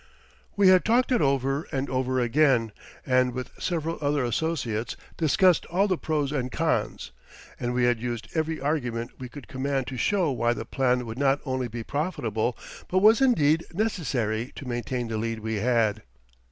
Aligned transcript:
We 0.55 0.69
had 0.69 0.83
talked 0.83 1.11
it 1.11 1.21
over 1.21 1.67
and 1.71 1.87
over 1.87 2.19
again, 2.19 2.71
and 3.05 3.33
with 3.33 3.51
several 3.61 3.99
other 4.01 4.23
associates 4.25 4.97
discussed 5.15 5.67
all 5.67 5.87
the 5.87 5.95
pros 5.95 6.31
and 6.31 6.51
cons; 6.51 7.11
and 7.59 7.71
we 7.71 7.83
had 7.83 8.01
used 8.01 8.27
every 8.33 8.59
argument 8.59 9.19
we 9.19 9.29
could 9.29 9.47
command 9.47 9.85
to 9.85 9.97
show 9.97 10.31
why 10.31 10.53
the 10.53 10.65
plan 10.65 11.05
would 11.05 11.19
not 11.19 11.39
only 11.45 11.67
be 11.67 11.83
profitable, 11.83 12.57
but 12.87 12.97
was 12.97 13.21
indeed 13.21 13.63
necessary 13.73 14.51
to 14.55 14.67
maintain 14.67 15.07
the 15.07 15.19
lead 15.19 15.37
we 15.41 15.57
had. 15.57 16.01